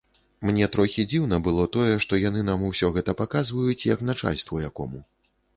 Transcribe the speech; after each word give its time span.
Мне 0.49 0.67
трохі 0.75 1.03
дзіўна 1.11 1.37
было 1.49 1.67
тое, 1.75 1.93
што 2.05 2.19
яны 2.23 2.41
нам 2.49 2.65
усё 2.71 2.91
гэта 2.97 3.17
паказваюць, 3.23 3.87
як 3.95 3.99
начальству 4.13 4.55
якому. 4.69 5.05